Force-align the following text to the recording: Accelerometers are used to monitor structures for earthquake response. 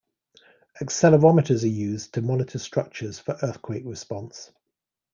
Accelerometers 0.81 1.63
are 1.63 1.67
used 1.67 2.15
to 2.15 2.23
monitor 2.23 2.57
structures 2.57 3.19
for 3.19 3.37
earthquake 3.43 3.83
response. 3.85 4.51